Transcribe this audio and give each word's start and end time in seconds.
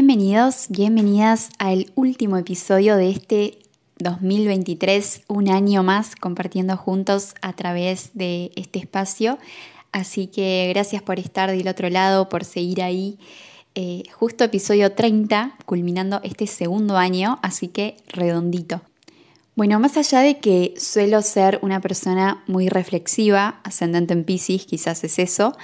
Bienvenidos, 0.00 0.66
bienvenidas 0.68 1.50
al 1.58 1.90
último 1.94 2.36
episodio 2.36 2.96
de 2.96 3.10
este 3.10 3.58
2023, 3.98 5.22
un 5.26 5.48
año 5.48 5.82
más 5.82 6.14
compartiendo 6.14 6.76
juntos 6.76 7.34
a 7.42 7.52
través 7.54 8.10
de 8.14 8.52
este 8.54 8.78
espacio. 8.78 9.38
Así 9.92 10.26
que 10.26 10.68
gracias 10.72 11.02
por 11.02 11.18
estar 11.18 11.50
del 11.50 11.68
otro 11.68 11.88
lado, 11.88 12.28
por 12.28 12.44
seguir 12.44 12.82
ahí. 12.82 13.18
Eh, 13.74 14.02
justo 14.12 14.44
episodio 14.44 14.92
30, 14.92 15.56
culminando 15.64 16.20
este 16.24 16.46
segundo 16.46 16.96
año, 16.96 17.38
así 17.42 17.68
que 17.68 17.96
redondito. 18.08 18.80
Bueno, 19.54 19.80
más 19.80 19.96
allá 19.96 20.20
de 20.20 20.38
que 20.38 20.74
suelo 20.76 21.22
ser 21.22 21.58
una 21.62 21.80
persona 21.80 22.42
muy 22.46 22.68
reflexiva, 22.68 23.60
ascendente 23.64 24.14
en 24.14 24.24
Pisces, 24.24 24.66
quizás 24.66 25.02
es 25.04 25.18
eso, 25.18 25.56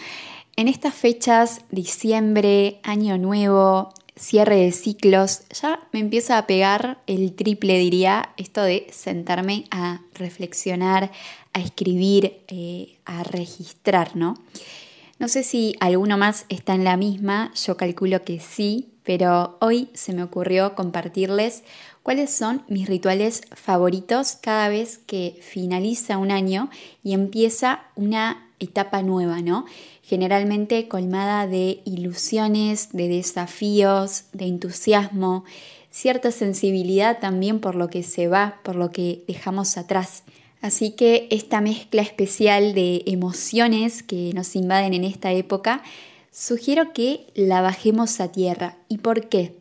en 0.56 0.68
estas 0.68 0.94
fechas, 0.94 1.62
diciembre, 1.70 2.80
año 2.82 3.18
nuevo, 3.18 3.92
cierre 4.16 4.56
de 4.56 4.72
ciclos, 4.72 5.42
ya 5.50 5.80
me 5.92 6.00
empieza 6.00 6.38
a 6.38 6.46
pegar 6.46 7.02
el 7.06 7.34
triple, 7.34 7.78
diría, 7.78 8.30
esto 8.36 8.62
de 8.62 8.86
sentarme 8.90 9.64
a 9.70 10.02
reflexionar, 10.14 11.10
a 11.52 11.60
escribir, 11.60 12.40
eh, 12.48 12.98
a 13.04 13.22
registrar, 13.24 14.16
¿no? 14.16 14.38
No 15.18 15.28
sé 15.28 15.42
si 15.42 15.76
alguno 15.80 16.18
más 16.18 16.46
está 16.48 16.74
en 16.74 16.84
la 16.84 16.96
misma, 16.96 17.52
yo 17.54 17.76
calculo 17.76 18.22
que 18.24 18.40
sí, 18.40 18.90
pero 19.04 19.58
hoy 19.60 19.88
se 19.94 20.12
me 20.12 20.22
ocurrió 20.22 20.74
compartirles 20.74 21.62
cuáles 22.02 22.30
son 22.30 22.62
mis 22.68 22.88
rituales 22.88 23.42
favoritos 23.52 24.36
cada 24.40 24.68
vez 24.68 24.98
que 24.98 25.38
finaliza 25.40 26.18
un 26.18 26.30
año 26.30 26.70
y 27.02 27.12
empieza 27.14 27.84
una 27.94 28.50
etapa 28.58 29.02
nueva, 29.02 29.40
¿no? 29.40 29.66
Generalmente 30.06 30.86
colmada 30.86 31.46
de 31.46 31.80
ilusiones, 31.84 32.90
de 32.92 33.08
desafíos, 33.08 34.24
de 34.32 34.46
entusiasmo, 34.46 35.44
cierta 35.90 36.30
sensibilidad 36.30 37.20
también 37.20 37.60
por 37.60 37.74
lo 37.74 37.88
que 37.88 38.02
se 38.02 38.28
va, 38.28 38.60
por 38.62 38.76
lo 38.76 38.90
que 38.90 39.24
dejamos 39.26 39.78
atrás. 39.78 40.24
Así 40.60 40.90
que 40.90 41.26
esta 41.30 41.60
mezcla 41.60 42.02
especial 42.02 42.74
de 42.74 43.02
emociones 43.06 44.02
que 44.02 44.32
nos 44.34 44.56
invaden 44.56 44.92
en 44.92 45.04
esta 45.04 45.32
época, 45.32 45.82
sugiero 46.30 46.92
que 46.92 47.26
la 47.34 47.62
bajemos 47.62 48.20
a 48.20 48.30
tierra. 48.32 48.76
¿Y 48.88 48.98
por 48.98 49.28
qué? 49.28 49.56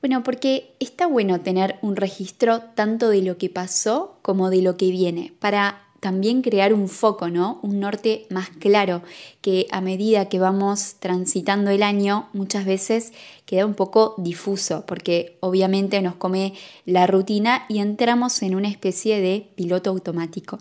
Bueno, 0.00 0.22
porque 0.22 0.74
está 0.80 1.06
bueno 1.06 1.40
tener 1.40 1.78
un 1.82 1.96
registro 1.96 2.62
tanto 2.74 3.10
de 3.10 3.22
lo 3.22 3.38
que 3.38 3.50
pasó 3.50 4.18
como 4.22 4.50
de 4.50 4.62
lo 4.62 4.76
que 4.76 4.90
viene, 4.90 5.34
para 5.40 5.89
también 6.00 6.42
crear 6.42 6.72
un 6.72 6.88
foco, 6.88 7.28
¿no? 7.28 7.60
Un 7.62 7.78
norte 7.78 8.26
más 8.30 8.48
claro, 8.48 9.02
que 9.42 9.66
a 9.70 9.80
medida 9.80 10.28
que 10.28 10.38
vamos 10.38 10.96
transitando 10.98 11.70
el 11.70 11.82
año 11.82 12.28
muchas 12.32 12.64
veces 12.64 13.12
queda 13.46 13.66
un 13.66 13.74
poco 13.74 14.14
difuso, 14.18 14.84
porque 14.86 15.36
obviamente 15.40 16.00
nos 16.02 16.16
come 16.16 16.54
la 16.86 17.06
rutina 17.06 17.66
y 17.68 17.78
entramos 17.78 18.42
en 18.42 18.54
una 18.54 18.68
especie 18.68 19.20
de 19.20 19.46
piloto 19.54 19.90
automático. 19.90 20.58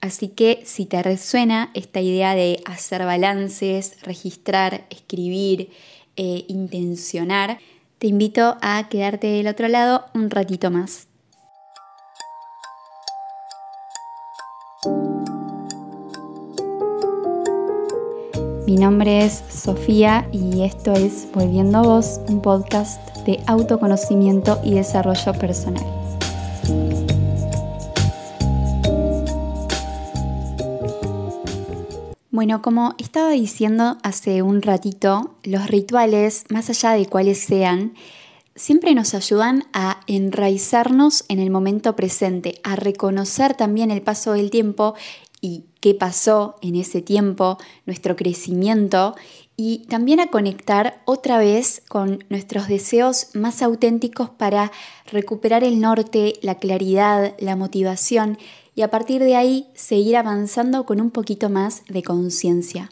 Así 0.00 0.28
que 0.28 0.62
si 0.64 0.86
te 0.86 1.02
resuena 1.02 1.70
esta 1.74 2.00
idea 2.00 2.36
de 2.36 2.62
hacer 2.64 3.04
balances, 3.04 4.00
registrar, 4.02 4.86
escribir, 4.90 5.70
e 6.18 6.44
intencionar, 6.48 7.58
te 7.98 8.08
invito 8.08 8.58
a 8.60 8.88
quedarte 8.88 9.28
del 9.28 9.46
otro 9.46 9.68
lado 9.68 10.04
un 10.14 10.30
ratito 10.30 10.70
más. 10.70 11.07
Mi 18.68 18.76
nombre 18.76 19.24
es 19.24 19.42
Sofía 19.48 20.28
y 20.30 20.62
esto 20.62 20.92
es 20.92 21.26
Volviendo 21.32 21.78
a 21.78 21.82
Vos, 21.84 22.20
un 22.28 22.42
podcast 22.42 23.00
de 23.24 23.40
autoconocimiento 23.46 24.60
y 24.62 24.74
desarrollo 24.74 25.32
personal. 25.32 25.86
Bueno, 32.30 32.60
como 32.60 32.94
estaba 32.98 33.30
diciendo 33.30 33.96
hace 34.02 34.42
un 34.42 34.60
ratito, 34.60 35.38
los 35.44 35.66
rituales, 35.68 36.44
más 36.50 36.68
allá 36.68 36.90
de 36.90 37.06
cuáles 37.06 37.38
sean, 37.38 37.94
siempre 38.54 38.94
nos 38.94 39.14
ayudan 39.14 39.64
a 39.72 40.00
enraizarnos 40.06 41.24
en 41.30 41.38
el 41.38 41.48
momento 41.48 41.96
presente, 41.96 42.60
a 42.64 42.76
reconocer 42.76 43.54
también 43.54 43.90
el 43.90 44.02
paso 44.02 44.32
del 44.32 44.50
tiempo 44.50 44.94
y 45.40 45.64
qué 45.80 45.94
pasó 45.94 46.56
en 46.62 46.76
ese 46.76 47.02
tiempo, 47.02 47.58
nuestro 47.86 48.16
crecimiento 48.16 49.14
y 49.56 49.86
también 49.88 50.20
a 50.20 50.28
conectar 50.28 51.02
otra 51.04 51.38
vez 51.38 51.82
con 51.88 52.24
nuestros 52.28 52.68
deseos 52.68 53.28
más 53.34 53.60
auténticos 53.62 54.30
para 54.30 54.70
recuperar 55.10 55.64
el 55.64 55.80
norte, 55.80 56.34
la 56.42 56.56
claridad, 56.56 57.34
la 57.38 57.56
motivación 57.56 58.38
y 58.74 58.82
a 58.82 58.90
partir 58.90 59.20
de 59.22 59.34
ahí 59.34 59.66
seguir 59.74 60.16
avanzando 60.16 60.86
con 60.86 61.00
un 61.00 61.10
poquito 61.10 61.50
más 61.50 61.82
de 61.88 62.02
conciencia. 62.04 62.90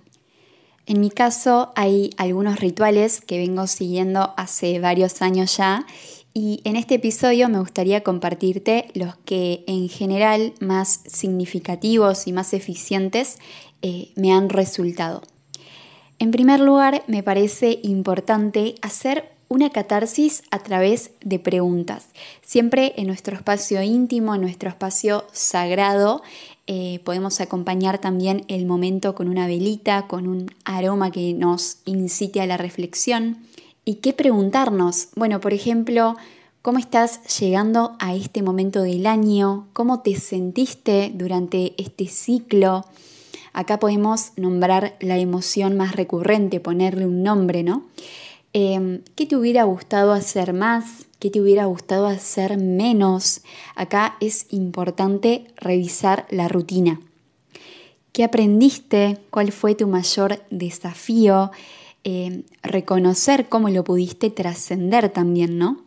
En 0.86 1.00
mi 1.00 1.10
caso 1.10 1.72
hay 1.76 2.10
algunos 2.16 2.58
rituales 2.58 3.20
que 3.20 3.38
vengo 3.38 3.66
siguiendo 3.66 4.34
hace 4.36 4.78
varios 4.80 5.22
años 5.22 5.56
ya 5.56 5.86
y 6.38 6.60
en 6.64 6.76
este 6.76 6.96
episodio 6.96 7.48
me 7.48 7.60
gustaría 7.60 8.02
compartirte 8.02 8.88
los 8.92 9.16
que 9.24 9.64
en 9.66 9.88
general 9.88 10.52
más 10.60 11.00
significativos 11.06 12.26
y 12.26 12.34
más 12.34 12.52
eficientes 12.52 13.38
eh, 13.80 14.10
me 14.16 14.34
han 14.34 14.50
resultado. 14.50 15.22
En 16.18 16.32
primer 16.32 16.60
lugar, 16.60 17.02
me 17.06 17.22
parece 17.22 17.80
importante 17.82 18.74
hacer 18.82 19.30
una 19.48 19.70
catarsis 19.70 20.42
a 20.50 20.58
través 20.58 21.12
de 21.24 21.38
preguntas. 21.38 22.08
Siempre 22.42 22.92
en 22.98 23.06
nuestro 23.06 23.34
espacio 23.34 23.80
íntimo, 23.80 24.34
en 24.34 24.42
nuestro 24.42 24.68
espacio 24.68 25.24
sagrado, 25.32 26.20
eh, 26.66 27.00
podemos 27.04 27.40
acompañar 27.40 27.98
también 27.98 28.44
el 28.48 28.66
momento 28.66 29.14
con 29.14 29.28
una 29.28 29.46
velita, 29.46 30.06
con 30.06 30.26
un 30.26 30.50
aroma 30.66 31.10
que 31.10 31.32
nos 31.32 31.78
incite 31.86 32.42
a 32.42 32.46
la 32.46 32.58
reflexión. 32.58 33.38
¿Y 33.88 33.94
qué 33.96 34.12
preguntarnos? 34.12 35.10
Bueno, 35.14 35.40
por 35.40 35.52
ejemplo, 35.52 36.16
¿cómo 36.60 36.80
estás 36.80 37.38
llegando 37.38 37.94
a 38.00 38.16
este 38.16 38.42
momento 38.42 38.82
del 38.82 39.06
año? 39.06 39.68
¿Cómo 39.72 40.00
te 40.00 40.16
sentiste 40.16 41.12
durante 41.14 41.72
este 41.80 42.08
ciclo? 42.08 42.84
Acá 43.52 43.78
podemos 43.78 44.32
nombrar 44.34 44.96
la 44.98 45.18
emoción 45.18 45.76
más 45.76 45.94
recurrente, 45.94 46.58
ponerle 46.58 47.06
un 47.06 47.22
nombre, 47.22 47.62
¿no? 47.62 47.84
Em, 48.52 49.02
¿Qué 49.14 49.24
te 49.24 49.36
hubiera 49.36 49.62
gustado 49.62 50.12
hacer 50.12 50.52
más? 50.52 51.06
¿Qué 51.20 51.30
te 51.30 51.40
hubiera 51.40 51.66
gustado 51.66 52.08
hacer 52.08 52.58
menos? 52.58 53.42
Acá 53.76 54.16
es 54.18 54.48
importante 54.50 55.46
revisar 55.58 56.26
la 56.30 56.48
rutina. 56.48 57.00
¿Qué 58.10 58.24
aprendiste? 58.24 59.18
¿Cuál 59.30 59.52
fue 59.52 59.76
tu 59.76 59.86
mayor 59.86 60.42
desafío? 60.50 61.52
Eh, 62.08 62.44
reconocer 62.62 63.48
cómo 63.48 63.68
lo 63.68 63.82
pudiste 63.82 64.30
trascender 64.30 65.08
también, 65.08 65.58
¿no? 65.58 65.82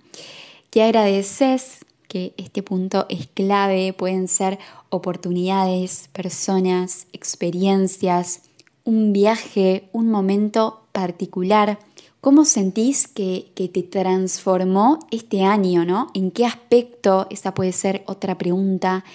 ¿Qué 0.69 0.83
agradeces? 0.83 1.77
Que 2.09 2.33
este 2.35 2.61
punto 2.61 3.05
es 3.07 3.27
clave, 3.27 3.93
pueden 3.93 4.27
ser 4.27 4.59
oportunidades, 4.89 6.09
personas, 6.11 7.07
experiencias, 7.13 8.41
un 8.83 9.13
viaje, 9.13 9.87
un 9.93 10.11
momento 10.11 10.81
particular. 10.91 11.79
¿Cómo 12.19 12.43
sentís 12.43 13.07
que, 13.07 13.53
que, 13.55 13.69
te 13.69 13.83
transformó 13.83 14.99
este 15.11 15.43
año, 15.43 15.85
¿no? 15.85 16.11
¿En 16.13 16.31
qué 16.31 16.45
aspecto? 16.45 17.27
Esa 17.29 17.53
puede 17.53 17.71
ser 17.71 18.03
otra 18.07 18.37
pregunta. 18.37 19.05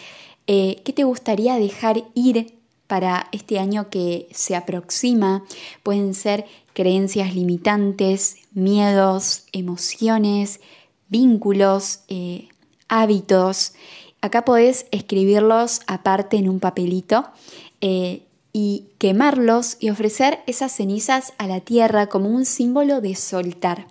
Eh, 0.46 0.80
¿Qué 0.86 0.94
te 0.94 1.04
gustaría 1.04 1.56
dejar 1.56 2.02
ir 2.14 2.53
para 2.86 3.28
este 3.32 3.58
año 3.58 3.90
que 3.90 4.28
se 4.32 4.56
aproxima? 4.56 5.44
Pueden 5.82 6.14
ser 6.14 6.46
creencias 6.72 7.34
limitantes, 7.34 8.36
miedos, 8.52 9.44
emociones, 9.52 10.60
vínculos, 11.08 12.00
eh, 12.08 12.48
hábitos. 12.88 13.72
Acá 14.20 14.44
podés 14.44 14.86
escribirlos 14.90 15.80
aparte 15.86 16.36
en 16.36 16.48
un 16.48 16.60
papelito 16.60 17.28
eh, 17.80 18.22
y 18.52 18.86
quemarlos 18.98 19.76
y 19.80 19.90
ofrecer 19.90 20.40
esas 20.46 20.72
cenizas 20.72 21.32
a 21.38 21.46
la 21.46 21.60
tierra 21.60 22.08
como 22.08 22.28
un 22.28 22.44
símbolo 22.44 23.00
de 23.00 23.14
soltar. 23.14 23.88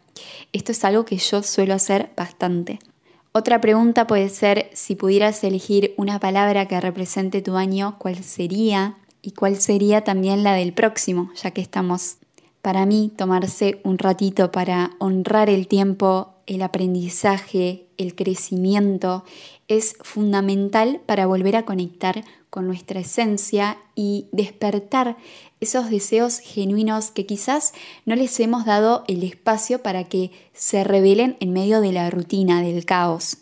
Esto 0.53 0.71
es 0.71 0.83
algo 0.85 1.05
que 1.05 1.17
yo 1.17 1.43
suelo 1.43 1.73
hacer 1.73 2.11
bastante. 2.15 2.79
Otra 3.35 3.59
pregunta 3.59 4.05
puede 4.05 4.29
ser 4.29 4.69
si 4.73 4.95
pudieras 4.95 5.43
elegir 5.43 5.95
una 5.97 6.19
palabra 6.19 6.67
que 6.67 6.79
represente 6.79 7.41
tu 7.41 7.55
año, 7.55 7.95
¿cuál 7.97 8.23
sería? 8.23 8.97
Y 9.23 9.31
cuál 9.31 9.55
sería 9.55 10.03
también 10.03 10.43
la 10.43 10.53
del 10.53 10.71
próximo, 10.71 11.31
ya 11.41 11.49
que 11.49 11.61
estamos 11.61 12.17
Para 12.61 12.85
mí, 12.85 13.11
tomarse 13.17 13.81
un 13.83 13.97
ratito 13.97 14.51
para 14.51 14.91
honrar 14.99 15.49
el 15.49 15.67
tiempo, 15.67 16.35
el 16.45 16.61
aprendizaje, 16.61 17.87
el 17.97 18.13
crecimiento, 18.13 19.25
es 19.67 19.97
fundamental 20.01 21.01
para 21.05 21.25
volver 21.25 21.55
a 21.55 21.65
conectar 21.65 22.23
con 22.53 22.67
nuestra 22.67 22.99
esencia 22.99 23.79
y 23.95 24.27
despertar 24.31 25.17
esos 25.59 25.89
deseos 25.89 26.37
genuinos 26.37 27.09
que 27.09 27.25
quizás 27.25 27.73
no 28.05 28.15
les 28.15 28.39
hemos 28.39 28.63
dado 28.63 29.03
el 29.07 29.23
espacio 29.23 29.81
para 29.81 30.03
que 30.03 30.29
se 30.53 30.83
revelen 30.83 31.35
en 31.39 31.51
medio 31.51 31.81
de 31.81 31.91
la 31.91 32.11
rutina, 32.11 32.61
del 32.61 32.85
caos. 32.85 33.37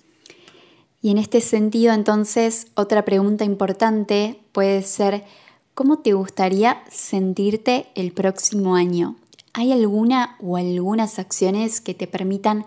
Y 1.01 1.11
en 1.11 1.17
este 1.17 1.41
sentido, 1.41 1.91
entonces, 1.91 2.67
otra 2.75 3.03
pregunta 3.03 3.43
importante 3.43 4.39
puede 4.53 4.81
ser, 4.81 5.25
¿cómo 5.73 5.99
te 5.99 6.13
gustaría 6.13 6.81
sentirte 6.89 7.87
el 7.95 8.13
próximo 8.13 8.75
año? 8.75 9.17
¿Hay 9.51 9.73
alguna 9.73 10.37
o 10.39 10.55
algunas 10.55 11.19
acciones 11.19 11.81
que 11.81 11.93
te 11.93 12.07
permitan 12.07 12.63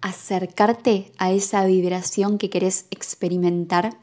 acercarte 0.00 1.10
a 1.18 1.32
esa 1.32 1.66
vibración 1.66 2.38
que 2.38 2.50
querés 2.50 2.86
experimentar? 2.92 3.96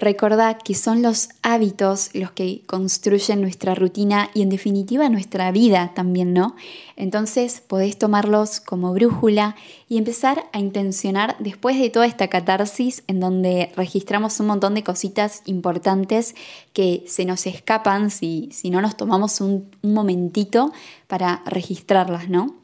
Recordá 0.00 0.56
que 0.56 0.74
son 0.74 1.02
los 1.02 1.28
hábitos 1.42 2.08
los 2.14 2.30
que 2.30 2.62
construyen 2.64 3.42
nuestra 3.42 3.74
rutina 3.74 4.30
y 4.32 4.40
en 4.40 4.48
definitiva 4.48 5.10
nuestra 5.10 5.52
vida 5.52 5.92
también, 5.94 6.32
¿no? 6.32 6.56
Entonces 6.96 7.60
podés 7.60 7.98
tomarlos 7.98 8.60
como 8.60 8.94
brújula 8.94 9.56
y 9.90 9.98
empezar 9.98 10.46
a 10.54 10.58
intencionar 10.58 11.36
después 11.38 11.78
de 11.78 11.90
toda 11.90 12.06
esta 12.06 12.28
catarsis 12.28 13.02
en 13.08 13.20
donde 13.20 13.72
registramos 13.76 14.40
un 14.40 14.46
montón 14.46 14.74
de 14.74 14.84
cositas 14.84 15.42
importantes 15.44 16.34
que 16.72 17.04
se 17.06 17.26
nos 17.26 17.46
escapan 17.46 18.10
si, 18.10 18.48
si 18.52 18.70
no 18.70 18.80
nos 18.80 18.96
tomamos 18.96 19.42
un, 19.42 19.70
un 19.82 19.92
momentito 19.92 20.72
para 21.08 21.42
registrarlas, 21.44 22.30
¿no? 22.30 22.54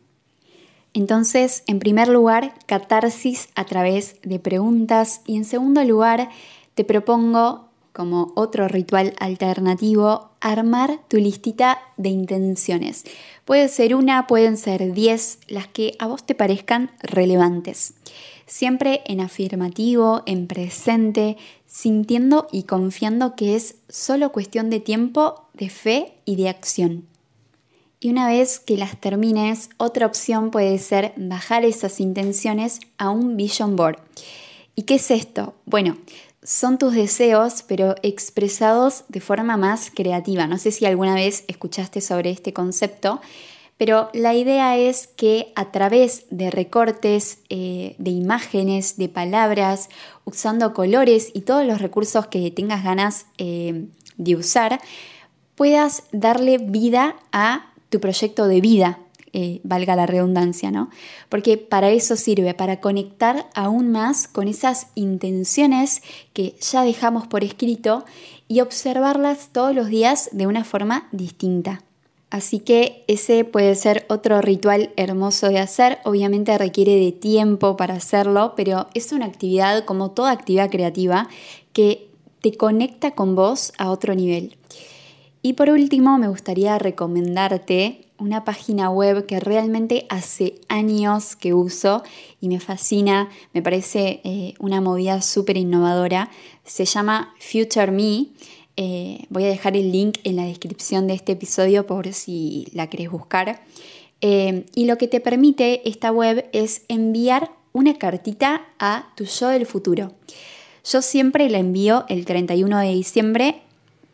Entonces, 0.95 1.65
en 1.67 1.81
primer 1.81 2.09
lugar, 2.09 2.55
catarsis 2.65 3.51
a 3.55 3.67
través 3.67 4.17
de 4.23 4.39
preguntas 4.39 5.21
y 5.27 5.37
en 5.37 5.45
segundo 5.45 5.85
lugar, 5.85 6.31
te 6.77 6.85
propongo 6.85 7.71
como 7.95 8.33
otro 8.37 8.69
ritual 8.69 9.15
alternativo 9.19 10.29
armar 10.41 11.01
tu 11.09 11.17
listita 11.17 11.79
de 11.97 12.11
intenciones. 12.11 13.05
Puede 13.47 13.69
ser 13.69 13.95
una, 13.95 14.27
pueden 14.27 14.59
ser 14.59 14.93
diez, 14.93 15.39
las 15.49 15.67
que 15.67 15.97
a 15.99 16.07
vos 16.07 16.25
te 16.25 16.35
parezcan 16.35 16.91
relevantes. 17.01 17.95
Siempre 18.45 19.01
en 19.07 19.23
afirmativo, 19.23 20.23
en 20.27 20.47
presente, 20.47 21.39
sintiendo 21.67 22.47
y 22.53 22.65
confiando 22.65 23.35
que 23.35 23.57
es 23.57 23.77
solo 23.89 24.31
cuestión 24.31 24.69
de 24.69 24.81
tiempo, 24.81 25.47
de 25.55 25.71
fe 25.71 26.13
y 26.27 26.37
de 26.37 26.51
acción. 26.51 27.07
Y 27.99 28.11
una 28.11 28.29
vez 28.29 28.61
que 28.61 28.77
las 28.77 29.01
termines, 29.01 29.71
otra 29.79 30.05
opción 30.05 30.51
puede 30.51 30.77
ser 30.77 31.15
bajar 31.17 31.65
esas 31.65 31.99
intenciones 32.01 32.81
a 32.99 33.09
un 33.09 33.39
vision 33.39 33.77
board. 33.77 33.99
¿Y 34.79 34.83
qué 34.83 34.97
es 34.97 35.11
esto? 35.11 35.55
Bueno, 35.65 35.97
son 36.47 36.79
tus 36.79 36.95
deseos, 36.95 37.65
pero 37.67 37.97
expresados 38.03 39.05
de 39.09 39.21
forma 39.21 39.57
más 39.57 39.91
creativa. 39.93 40.47
No 40.47 40.59
sé 40.59 40.71
si 40.71 40.87
alguna 40.87 41.15
vez 41.15 41.45
escuchaste 41.49 42.01
sobre 42.01 42.31
este 42.31 42.53
concepto, 42.53 43.21
pero 43.77 44.09
la 44.15 44.33
idea 44.35 44.79
es 44.79 45.09
que 45.09 45.53
a 45.57 45.71
través 45.73 46.25
de 46.31 46.51
recortes, 46.51 47.41
eh, 47.51 47.97
de 47.99 48.11
imágenes, 48.11 48.97
de 48.97 49.09
palabras, 49.09 49.91
usando 50.25 50.73
colores 50.73 51.31
y 51.35 51.43
todos 51.43 51.67
los 51.67 51.81
recursos 51.81 52.29
que 52.29 52.51
tengas 52.51 52.85
ganas 52.85 53.27
eh, 53.39 53.87
de 54.17 54.37
usar, 54.37 54.81
puedas 55.57 56.05
darle 56.13 56.59
vida 56.59 57.17
a 57.33 57.73
tu 57.91 58.01
proyecto 58.01 58.47
de 58.47 58.61
vida, 58.61 59.01
eh, 59.39 59.61
valga 59.65 59.95
la 59.97 60.07
redundancia, 60.07 60.71
¿no? 60.71 60.89
Porque 61.29 61.59
para 61.59 61.91
eso 61.91 62.17
sirve, 62.17 62.55
para 62.55 62.81
conectar 62.81 63.51
aún 63.55 63.93
más 63.93 64.29
con 64.29 64.49
esas 64.49 64.87
intenciones 64.95 66.01
que 66.33 66.55
ya 66.59 66.85
dejamos 66.85 67.27
por 67.27 67.45
escrito 67.45 68.07
y 68.49 68.61
observarlas 68.61 69.51
todos 69.53 69.75
los 69.75 69.89
días 69.89 70.31
de 70.33 70.47
una 70.47 70.65
forma 70.65 71.07
distinta. 71.13 71.83
Así 72.31 72.61
que 72.61 73.05
ese 73.09 73.45
puede 73.45 73.75
ser 73.75 74.07
otro 74.09 74.41
ritual 74.41 74.95
hermoso 74.97 75.51
de 75.51 75.59
hacer. 75.59 75.99
Obviamente 76.07 76.57
requiere 76.57 76.97
de 76.97 77.13
tiempo 77.13 77.77
para 77.77 77.93
hacerlo, 77.93 78.55
pero 78.57 78.87
es 78.95 79.13
una 79.13 79.27
actividad 79.27 79.85
como 79.85 80.13
toda 80.13 80.31
actividad 80.31 80.71
creativa 80.71 81.29
que 81.75 82.09
te 82.41 82.53
conecta 82.57 83.11
con 83.11 83.35
vos 83.35 83.75
a 83.77 83.91
otro 83.91 84.15
nivel. 84.15 84.57
Y 85.43 85.53
por 85.53 85.69
último, 85.69 86.17
me 86.17 86.29
gustaría 86.29 86.79
recomendarte 86.79 88.06
una 88.19 88.45
página 88.45 88.91
web 88.91 89.27
que 89.27 89.41
realmente 89.41 90.07
hace 90.09 90.55
años 90.69 91.37
que 91.37 91.55
uso 91.55 92.03
y 92.41 92.49
me 92.49 92.61
fascina, 92.61 93.29
me 93.53 93.63
parece 93.63 94.21
eh, 94.25 94.55
una 94.59 94.81
movida 94.81 95.21
súper 95.23 95.57
innovadora. 95.57 96.31
Se 96.65 96.85
llama 96.85 97.35
Future 97.39 97.91
Me. 97.91 98.27
Eh, 98.77 99.25
voy 99.31 99.45
a 99.45 99.49
dejar 99.49 99.77
el 99.77 99.91
link 99.93 100.19
en 100.25 100.37
la 100.37 100.45
descripción 100.45 101.07
de 101.07 101.15
este 101.15 101.33
episodio 101.33 101.87
por 101.87 102.13
si 102.13 102.67
la 102.73 102.89
querés 102.89 103.11
buscar. 103.11 103.63
Eh, 104.21 104.67
y 104.75 104.87
lo 104.87 104.99
que 104.99 105.09
te 105.09 105.21
permite 105.21 105.89
esta 105.89 106.11
web 106.11 106.49
es 106.53 106.83
enviar 106.89 107.51
una 107.73 107.99
cartita 107.99 108.67
a 108.79 109.13
tu 109.17 109.25
yo 109.25 109.49
del 109.49 109.67
futuro. 109.67 110.13
Yo 110.85 111.03
siempre 111.03 111.51
la 111.51 111.59
envío 111.59 112.05
el 112.09 112.25
31 112.25 112.79
de 112.79 112.93
diciembre 112.93 113.63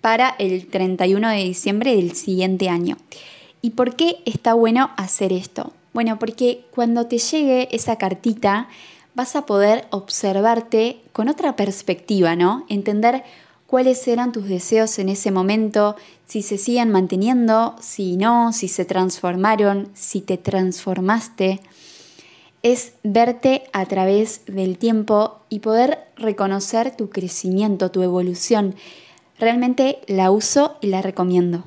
para 0.00 0.34
el 0.38 0.66
31 0.66 1.28
de 1.28 1.44
diciembre 1.44 1.94
del 1.94 2.14
siguiente 2.14 2.68
año. 2.68 2.96
¿Y 3.62 3.70
por 3.70 3.96
qué 3.96 4.18
está 4.26 4.54
bueno 4.54 4.90
hacer 4.96 5.32
esto? 5.32 5.72
Bueno, 5.94 6.18
porque 6.18 6.64
cuando 6.74 7.06
te 7.06 7.18
llegue 7.18 7.68
esa 7.74 7.96
cartita 7.96 8.68
vas 9.14 9.36
a 9.36 9.46
poder 9.46 9.86
observarte 9.90 11.00
con 11.12 11.28
otra 11.28 11.56
perspectiva, 11.56 12.36
¿no? 12.36 12.66
Entender 12.68 13.24
cuáles 13.66 14.06
eran 14.08 14.32
tus 14.32 14.48
deseos 14.48 14.98
en 14.98 15.08
ese 15.08 15.30
momento, 15.30 15.96
si 16.26 16.42
se 16.42 16.58
siguen 16.58 16.90
manteniendo, 16.90 17.76
si 17.80 18.16
no, 18.16 18.52
si 18.52 18.68
se 18.68 18.84
transformaron, 18.84 19.88
si 19.94 20.20
te 20.20 20.36
transformaste. 20.36 21.60
Es 22.62 22.92
verte 23.02 23.64
a 23.72 23.86
través 23.86 24.42
del 24.46 24.76
tiempo 24.76 25.40
y 25.48 25.60
poder 25.60 25.98
reconocer 26.16 26.96
tu 26.96 27.10
crecimiento, 27.10 27.90
tu 27.90 28.02
evolución 28.02 28.74
Realmente 29.42 29.98
la 30.06 30.30
uso 30.30 30.76
y 30.80 30.86
la 30.86 31.02
recomiendo. 31.02 31.64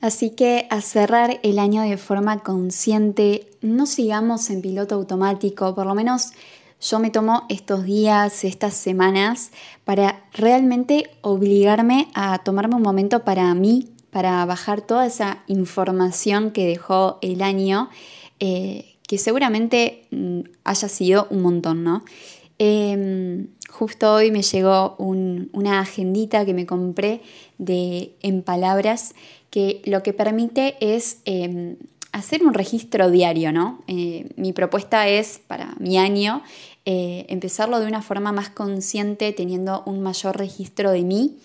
Así 0.00 0.30
que 0.30 0.66
a 0.70 0.80
cerrar 0.80 1.40
el 1.42 1.58
año 1.58 1.82
de 1.82 1.96
forma 1.96 2.40
consciente, 2.40 3.48
no 3.62 3.86
sigamos 3.86 4.50
en 4.50 4.60
piloto 4.60 4.94
automático, 4.94 5.74
por 5.74 5.86
lo 5.86 5.94
menos 5.94 6.32
yo 6.80 6.98
me 6.98 7.10
tomo 7.10 7.44
estos 7.48 7.84
días, 7.84 8.44
estas 8.44 8.74
semanas, 8.74 9.50
para 9.84 10.24
realmente 10.32 11.10
obligarme 11.22 12.08
a 12.14 12.38
tomarme 12.38 12.76
un 12.76 12.82
momento 12.82 13.24
para 13.24 13.54
mí, 13.54 13.88
para 14.10 14.44
bajar 14.44 14.82
toda 14.82 15.06
esa 15.06 15.42
información 15.46 16.50
que 16.50 16.66
dejó 16.66 17.18
el 17.22 17.40
año, 17.40 17.88
eh, 18.38 18.96
que 19.08 19.18
seguramente 19.18 20.06
mm, 20.10 20.40
haya 20.64 20.88
sido 20.88 21.26
un 21.30 21.42
montón, 21.42 21.84
¿no? 21.84 22.04
Em, 22.58 23.48
justo 23.74 24.14
hoy 24.14 24.30
me 24.30 24.42
llegó 24.42 24.94
una 24.98 25.80
agendita 25.80 26.44
que 26.46 26.54
me 26.54 26.64
compré 26.64 27.22
de 27.58 28.14
En 28.22 28.42
Palabras 28.42 29.14
que 29.50 29.82
lo 29.84 30.02
que 30.04 30.12
permite 30.12 30.76
es 30.80 31.18
em, 31.24 31.76
hacer 32.12 32.44
un 32.44 32.54
registro 32.54 33.10
diario, 33.10 33.52
¿no? 33.52 33.82
Eh, 33.88 34.28
mi 34.36 34.52
propuesta 34.52 35.08
es 35.08 35.40
para 35.46 35.74
mi 35.80 35.98
año 35.98 36.42
eh, 36.84 37.26
empezarlo 37.28 37.80
de 37.80 37.86
una 37.86 38.00
forma 38.00 38.30
más 38.30 38.48
consciente, 38.48 39.32
teniendo 39.32 39.82
un 39.86 40.00
mayor 40.00 40.38
registro 40.38 40.92
de 40.92 41.02
mí. 41.02 41.36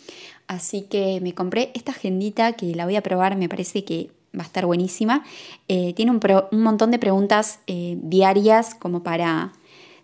Así 0.48 0.84
que 0.84 1.20
me 1.22 1.34
compré 1.34 1.72
esta 1.74 1.94
agendita 1.94 2.54
que 2.54 2.76
la 2.76 2.86
voy 2.86 2.96
a 2.96 3.02
probar, 3.02 3.38
me 3.38 3.50
parece 3.50 3.84
que 3.84 4.12
va 4.38 4.44
a 4.44 4.46
estar 4.46 4.68
buenísima. 4.68 5.24
Eh, 5.68 5.94
tiene 5.94 6.12
un, 6.12 6.20
un, 6.52 6.62
montón 6.62 6.92
de 6.92 7.00
preguntas 7.00 7.60
diarias 7.66 8.76
como 8.76 9.02
para 9.02 9.54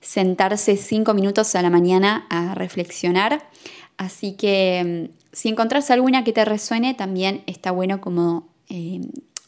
sentarse 0.05 0.77
cinco 0.77 1.15
minutos 1.15 1.55
a 1.55 1.62
la 1.63 1.71
mañana 1.71 2.27
a 2.29 2.53
reflexionar. 2.53 3.50
Así 3.97 4.33
que 4.33 5.09
mm, 5.09 5.15
si 5.31 5.50
encontrás 5.50 5.89
alguna 5.89 6.24
que 6.24 6.31
te 6.31 6.45
resuene, 6.45 6.93
también 6.93 7.43
está 7.47 7.71
bueno 7.71 8.01
como, 8.01 8.47
eh, 8.69 9.01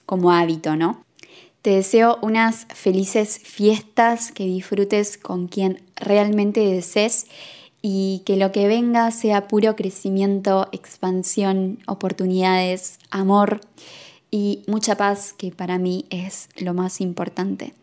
como 0.06 0.32
hábito, 0.32 0.76
¿no? 0.76 1.04
Te 1.62 1.72
deseo 1.72 2.18
unas 2.22 2.66
felices 2.74 3.40
fiestas, 3.44 4.32
que 4.32 4.46
disfrutes 4.46 5.18
con 5.18 5.48
quien 5.48 5.84
realmente 5.96 6.62
desees 6.62 7.28
y 7.82 8.24
que 8.26 8.36
lo 8.36 8.52
que 8.52 8.68
venga 8.68 9.12
sea 9.12 9.48
puro 9.48 9.76
crecimiento, 9.76 10.70
expansión, 10.72 11.80
oportunidades, 11.86 13.00
amor 13.12 13.62
y 14.32 14.64
mucha 14.68 14.96
paz, 14.96 15.34
que 15.38 15.52
para 15.52 15.78
mí 15.78 16.06
es 16.10 16.50
lo 16.58 16.74
más 16.74 17.00
importante. 17.02 17.74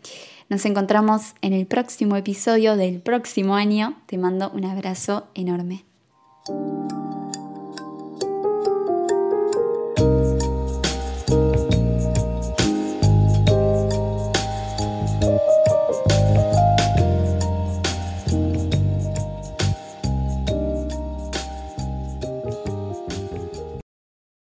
Nos 0.49 0.65
encontramos 0.67 1.35
en 1.41 1.53
el 1.53 1.67
próximo 1.67 2.17
episodio 2.17 2.77
del 2.77 3.01
próximo 3.01 3.55
año. 3.55 3.97
Te 4.07 4.19
mando 4.19 4.51
un 4.51 4.65
abrazo 4.65 5.27
enorme. 5.35 5.85